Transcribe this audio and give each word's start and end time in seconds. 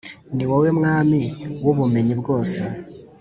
Ni 0.35 0.45
wowe 0.49 0.69
mwami 0.79 1.21
w’ubumenyi 1.63 2.13
bwose, 2.21 2.57